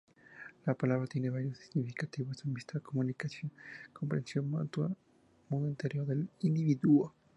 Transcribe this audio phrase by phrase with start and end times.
[0.65, 3.51] La palabra tiene varios significados: amistad, comunicación,
[3.93, 4.91] comprensión mutua,
[5.47, 7.13] mundo interior del individuo.